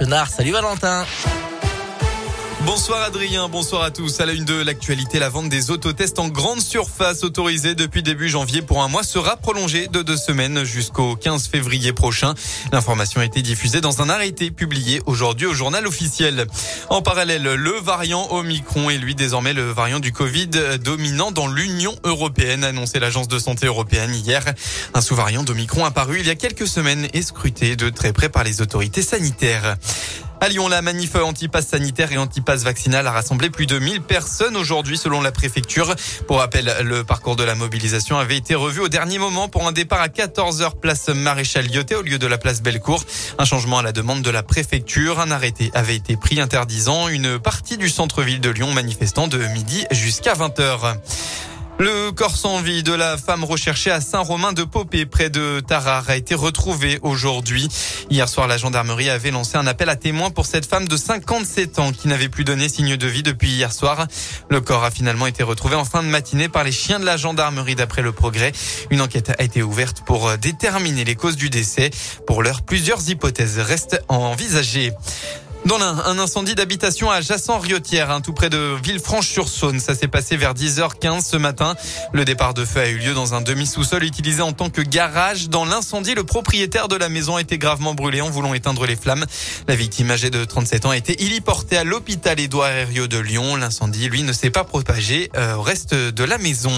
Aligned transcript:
Salut 0.00 0.52
Valentin. 0.52 1.39
Bonsoir 2.72 3.02
Adrien, 3.02 3.48
bonsoir 3.48 3.82
à 3.82 3.90
tous. 3.90 4.20
À 4.20 4.26
la 4.26 4.32
une 4.32 4.44
de 4.44 4.54
l'actualité, 4.54 5.18
la 5.18 5.28
vente 5.28 5.48
des 5.48 5.72
autotests 5.72 6.20
en 6.20 6.28
grande 6.28 6.60
surface 6.60 7.24
autorisée 7.24 7.74
depuis 7.74 8.04
début 8.04 8.28
janvier 8.28 8.62
pour 8.62 8.80
un 8.80 8.86
mois 8.86 9.02
sera 9.02 9.36
prolongée 9.36 9.88
de 9.88 10.02
deux 10.02 10.16
semaines 10.16 10.62
jusqu'au 10.62 11.16
15 11.16 11.48
février 11.48 11.92
prochain. 11.92 12.32
L'information 12.70 13.22
a 13.22 13.24
été 13.24 13.42
diffusée 13.42 13.80
dans 13.80 14.02
un 14.02 14.08
arrêté 14.08 14.52
publié 14.52 15.02
aujourd'hui 15.06 15.48
au 15.48 15.52
journal 15.52 15.84
officiel. 15.84 16.46
En 16.90 17.02
parallèle, 17.02 17.42
le 17.42 17.72
variant 17.72 18.28
Omicron 18.30 18.88
est 18.88 18.98
lui 18.98 19.16
désormais 19.16 19.52
le 19.52 19.72
variant 19.72 19.98
du 19.98 20.12
Covid 20.12 20.50
dominant 20.80 21.32
dans 21.32 21.48
l'Union 21.48 21.96
européenne, 22.04 22.62
annoncé 22.62 23.00
l'agence 23.00 23.26
de 23.26 23.40
santé 23.40 23.66
européenne 23.66 24.14
hier. 24.14 24.44
Un 24.94 25.00
sous-variant 25.00 25.42
d'Omicron 25.42 25.84
apparu 25.84 26.20
il 26.20 26.26
y 26.28 26.30
a 26.30 26.36
quelques 26.36 26.68
semaines 26.68 27.08
et 27.14 27.22
scruté 27.22 27.74
de 27.74 27.90
très 27.90 28.12
près 28.12 28.28
par 28.28 28.44
les 28.44 28.62
autorités 28.62 29.02
sanitaires. 29.02 29.76
À 30.42 30.48
Lyon, 30.48 30.68
la 30.68 30.80
manif 30.80 31.16
anti-pass 31.16 31.66
sanitaire 31.66 32.12
et 32.12 32.16
anti-pass 32.16 32.62
vaccinal 32.62 33.06
a 33.06 33.10
rassemblé 33.10 33.50
plus 33.50 33.66
de 33.66 33.78
1000 33.78 34.00
personnes 34.00 34.56
aujourd'hui 34.56 34.96
selon 34.96 35.20
la 35.20 35.32
préfecture. 35.32 35.94
Pour 36.26 36.38
rappel, 36.38 36.74
le 36.82 37.04
parcours 37.04 37.36
de 37.36 37.44
la 37.44 37.54
mobilisation 37.54 38.16
avait 38.16 38.38
été 38.38 38.54
revu 38.54 38.80
au 38.80 38.88
dernier 38.88 39.18
moment 39.18 39.48
pour 39.48 39.68
un 39.68 39.72
départ 39.72 40.00
à 40.00 40.08
14h 40.08 40.80
place 40.80 41.10
Maréchal 41.10 41.66
Lyoté 41.66 41.94
au 41.94 42.00
lieu 42.00 42.18
de 42.18 42.26
la 42.26 42.38
place 42.38 42.62
Bellecour. 42.62 43.04
Un 43.38 43.44
changement 43.44 43.80
à 43.80 43.82
la 43.82 43.92
demande 43.92 44.22
de 44.22 44.30
la 44.30 44.42
préfecture. 44.42 45.20
Un 45.20 45.30
arrêté 45.30 45.70
avait 45.74 45.96
été 45.96 46.16
pris 46.16 46.40
interdisant 46.40 47.08
une 47.08 47.38
partie 47.38 47.76
du 47.76 47.90
centre-ville 47.90 48.40
de 48.40 48.48
Lyon 48.48 48.72
manifestant 48.72 49.28
de 49.28 49.36
midi 49.48 49.84
jusqu'à 49.90 50.32
20h. 50.32 50.96
Le 51.80 52.12
corps 52.12 52.36
sans 52.36 52.60
vie 52.60 52.82
de 52.82 52.92
la 52.92 53.16
femme 53.16 53.42
recherchée 53.42 53.90
à 53.90 54.02
Saint-Romain-de-Popé, 54.02 55.06
près 55.06 55.30
de 55.30 55.60
Tarare, 55.66 56.10
a 56.10 56.16
été 56.16 56.34
retrouvé 56.34 56.98
aujourd'hui. 57.00 57.68
Hier 58.10 58.28
soir, 58.28 58.46
la 58.46 58.58
gendarmerie 58.58 59.08
avait 59.08 59.30
lancé 59.30 59.56
un 59.56 59.66
appel 59.66 59.88
à 59.88 59.96
témoins 59.96 60.28
pour 60.28 60.44
cette 60.44 60.66
femme 60.66 60.86
de 60.86 60.96
57 60.98 61.78
ans 61.78 61.90
qui 61.92 62.08
n'avait 62.08 62.28
plus 62.28 62.44
donné 62.44 62.68
signe 62.68 62.98
de 62.98 63.06
vie 63.06 63.22
depuis 63.22 63.48
hier 63.48 63.72
soir. 63.72 64.06
Le 64.50 64.60
corps 64.60 64.84
a 64.84 64.90
finalement 64.90 65.26
été 65.26 65.42
retrouvé 65.42 65.74
en 65.74 65.86
fin 65.86 66.02
de 66.02 66.08
matinée 66.08 66.50
par 66.50 66.64
les 66.64 66.72
chiens 66.72 67.00
de 67.00 67.06
la 67.06 67.16
gendarmerie 67.16 67.76
d'après 67.76 68.02
le 68.02 68.12
progrès. 68.12 68.52
Une 68.90 69.00
enquête 69.00 69.30
a 69.30 69.42
été 69.42 69.62
ouverte 69.62 70.02
pour 70.04 70.36
déterminer 70.36 71.04
les 71.04 71.14
causes 71.14 71.36
du 71.36 71.48
décès. 71.48 71.88
Pour 72.26 72.42
l'heure, 72.42 72.60
plusieurs 72.60 73.08
hypothèses 73.08 73.58
restent 73.58 74.04
envisagées. 74.08 74.92
Dans 75.66 75.76
l'un, 75.76 75.98
un 76.06 76.18
incendie 76.18 76.54
d'habitation 76.54 77.10
à 77.10 77.20
Jassan-Riotière, 77.20 78.10
hein, 78.10 78.22
tout 78.22 78.32
près 78.32 78.48
de 78.48 78.76
Villefranche-sur-Saône. 78.82 79.78
Ça 79.78 79.94
s'est 79.94 80.08
passé 80.08 80.36
vers 80.36 80.54
10h15 80.54 81.22
ce 81.22 81.36
matin. 81.36 81.74
Le 82.12 82.24
départ 82.24 82.54
de 82.54 82.64
feu 82.64 82.80
a 82.80 82.88
eu 82.88 82.96
lieu 82.96 83.12
dans 83.12 83.34
un 83.34 83.42
demi-sous-sol 83.42 84.02
utilisé 84.02 84.40
en 84.40 84.52
tant 84.52 84.70
que 84.70 84.80
garage. 84.80 85.50
Dans 85.50 85.66
l'incendie, 85.66 86.14
le 86.14 86.24
propriétaire 86.24 86.88
de 86.88 86.96
la 86.96 87.10
maison 87.10 87.36
a 87.36 87.42
été 87.42 87.58
gravement 87.58 87.94
brûlé 87.94 88.22
en 88.22 88.30
voulant 88.30 88.54
éteindre 88.54 88.86
les 88.86 88.96
flammes. 88.96 89.26
La 89.68 89.76
victime 89.76 90.10
âgée 90.10 90.30
de 90.30 90.44
37 90.44 90.86
ans 90.86 90.90
a 90.90 90.96
été 90.96 91.22
héliportée 91.22 91.76
à 91.76 91.84
l'hôpital 91.84 92.40
Édouard 92.40 92.70
Herriot 92.70 93.06
de 93.06 93.18
Lyon. 93.18 93.56
L'incendie, 93.56 94.08
lui, 94.08 94.22
ne 94.22 94.32
s'est 94.32 94.50
pas 94.50 94.64
propagé 94.64 95.30
euh, 95.36 95.56
au 95.56 95.62
reste 95.62 95.94
de 95.94 96.24
la 96.24 96.38
maison. 96.38 96.72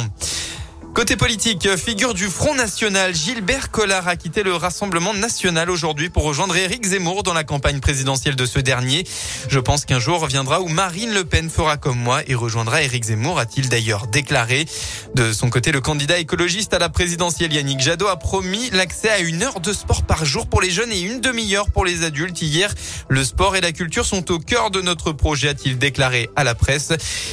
Côté 0.94 1.16
politique, 1.16 1.66
figure 1.78 2.12
du 2.12 2.26
Front 2.26 2.54
National, 2.54 3.14
Gilbert 3.14 3.70
Collard 3.70 4.08
a 4.08 4.16
quitté 4.16 4.42
le 4.42 4.54
Rassemblement 4.54 5.14
National 5.14 5.70
aujourd'hui 5.70 6.10
pour 6.10 6.22
rejoindre 6.22 6.54
Éric 6.54 6.84
Zemmour 6.84 7.22
dans 7.22 7.32
la 7.32 7.44
campagne 7.44 7.80
présidentielle 7.80 8.36
de 8.36 8.44
ce 8.44 8.58
dernier. 8.58 9.06
Je 9.48 9.58
pense 9.58 9.86
qu'un 9.86 9.98
jour 9.98 10.20
reviendra 10.20 10.60
où 10.60 10.68
Marine 10.68 11.14
Le 11.14 11.24
Pen 11.24 11.48
fera 11.48 11.78
comme 11.78 11.98
moi 11.98 12.20
et 12.26 12.34
rejoindra 12.34 12.82
Éric 12.82 13.04
Zemmour, 13.04 13.38
a-t-il 13.38 13.70
d'ailleurs 13.70 14.06
déclaré. 14.06 14.66
De 15.14 15.32
son 15.32 15.48
côté, 15.48 15.72
le 15.72 15.80
candidat 15.80 16.18
écologiste 16.18 16.74
à 16.74 16.78
la 16.78 16.90
présidentielle 16.90 17.54
Yannick 17.54 17.80
Jadot 17.80 18.08
a 18.08 18.18
promis 18.18 18.68
l'accès 18.70 19.08
à 19.08 19.20
une 19.20 19.42
heure 19.42 19.60
de 19.60 19.72
sport 19.72 20.02
par 20.02 20.26
jour 20.26 20.46
pour 20.46 20.60
les 20.60 20.70
jeunes 20.70 20.92
et 20.92 21.00
une 21.00 21.22
demi-heure 21.22 21.70
pour 21.70 21.86
les 21.86 22.04
adultes. 22.04 22.42
Hier, 22.42 22.72
le 23.08 23.24
sport 23.24 23.56
et 23.56 23.62
la 23.62 23.72
culture 23.72 24.04
sont 24.04 24.30
au 24.30 24.38
cœur 24.38 24.70
de 24.70 24.82
notre 24.82 25.12
projet, 25.12 25.48
a-t-il 25.48 25.78
déclaré 25.78 26.28
à 26.36 26.44
la 26.44 26.54
presse. 26.54 26.92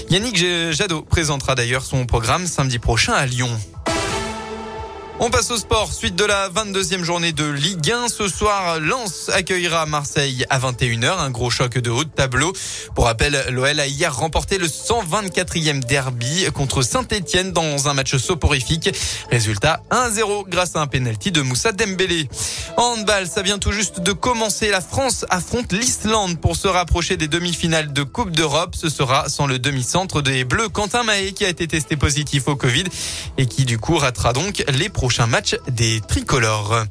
Yannick 0.09 0.38
Jadot 0.71 1.01
présentera 1.01 1.55
d'ailleurs 1.55 1.83
son 1.83 2.05
programme 2.05 2.47
samedi 2.47 2.79
prochain 2.79 3.11
à 3.11 3.25
Lyon. 3.25 3.48
On 5.22 5.30
passe 5.30 5.52
au 5.52 5.57
sport. 5.57 5.91
Suite 5.91 6.16
de 6.16 6.24
la 6.24 6.50
22e 6.50 7.03
journée 7.03 7.34
de 7.34 7.44
Ligue 7.44 7.91
1. 7.91 8.07
Ce 8.07 8.30
soir, 8.30 8.80
Lens 8.80 9.30
accueillera 9.34 9.85
Marseille 9.85 10.46
à 10.50 10.59
21h. 10.59 11.18
Un 11.18 11.30
gros 11.30 11.50
choc 11.50 11.78
de 11.78 11.90
haut 11.90 12.06
de 12.06 12.09
tableau. 12.09 12.53
Pour 12.96 13.03
rappel, 13.03 13.38
l'OL 13.50 13.81
a 13.81 13.85
hier 13.85 14.16
remporté 14.16 14.58
le 14.58 14.68
124e 14.68 15.81
derby 15.81 16.46
contre 16.53 16.84
Saint-Etienne 16.84 17.52
dans 17.52 17.90
un 17.90 17.94
match 17.94 18.16
soporifique. 18.16 18.91
Résultat 19.29 19.81
1-0 19.91 20.47
grâce 20.47 20.78
à 20.78 20.79
un 20.79 20.88
penalty 20.88 21.34
de 21.34 21.41
Moussa 21.41 21.74
Dembélé. 21.74 22.29
En 22.78 22.94
handball, 22.94 23.28
ça 23.28 23.41
vient 23.41 23.59
tout 23.59 23.74
juste 23.74 24.00
de 24.00 24.13
commencer. 24.13 24.69
La 24.69 24.79
France 24.79 25.25
affronte 25.29 25.74
l'Islande 25.74 26.40
pour 26.40 26.56
se 26.56 26.69
rapprocher 26.69 27.18
des 27.18 27.28
demi-finales 27.28 27.91
de 27.91 28.03
Coupe 28.03 28.31
d'Europe. 28.31 28.74
Ce 28.74 28.88
sera 28.88 29.28
sans 29.28 29.47
le 29.47 29.59
demi-centre 29.59 30.22
des 30.22 30.46
Bleus 30.46 30.69
Quentin 30.69 31.03
Mahé 31.03 31.34
qui 31.34 31.44
a 31.44 31.50
été 31.50 31.68
testé 31.68 31.97
positif 31.97 32.47
au 32.47 32.56
Covid 32.56 32.85
et 33.38 33.47
qui 33.47 33.66
du 33.66 33.78
coup 33.78 33.97
ratera 33.97 34.31
donc 34.31 34.63
les 34.69 34.88
prochain 35.09 35.25
match 35.25 35.56
des 35.72 36.02
tricolores. 36.02 36.84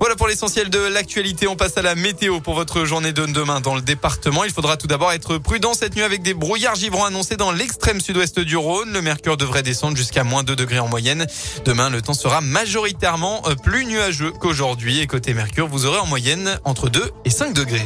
Voilà 0.00 0.16
pour 0.16 0.26
l'essentiel 0.26 0.70
de 0.70 0.78
l'actualité. 0.78 1.46
On 1.48 1.54
passe 1.54 1.76
à 1.76 1.82
la 1.82 1.94
météo 1.94 2.40
pour 2.40 2.54
votre 2.54 2.86
journée 2.86 3.12
de 3.12 3.26
demain 3.26 3.60
dans 3.60 3.74
le 3.74 3.82
département. 3.82 4.44
Il 4.44 4.50
faudra 4.50 4.78
tout 4.78 4.86
d'abord 4.86 5.12
être 5.12 5.36
prudent 5.36 5.74
cette 5.74 5.94
nuit 5.94 6.02
avec 6.02 6.22
des 6.22 6.32
brouillards 6.32 6.76
givrants 6.76 7.04
annoncés 7.04 7.36
dans 7.36 7.52
l'extrême 7.52 8.00
sud-ouest 8.00 8.40
du 8.40 8.56
Rhône. 8.56 8.90
Le 8.94 9.02
mercure 9.02 9.36
devrait 9.36 9.62
descendre 9.62 9.98
jusqu'à 9.98 10.24
moins 10.24 10.44
2 10.44 10.56
degrés 10.56 10.78
en 10.78 10.88
moyenne. 10.88 11.26
Demain, 11.66 11.90
le 11.90 12.00
temps 12.00 12.14
sera 12.14 12.40
majoritairement 12.40 13.42
plus 13.62 13.84
nuageux 13.84 14.30
qu'aujourd'hui. 14.30 15.00
Et 15.00 15.06
côté 15.06 15.34
mercure, 15.34 15.68
vous 15.68 15.84
aurez 15.84 15.98
en 15.98 16.06
moyenne 16.06 16.58
entre 16.64 16.88
2 16.88 17.10
et 17.26 17.30
5 17.30 17.52
degrés. 17.52 17.84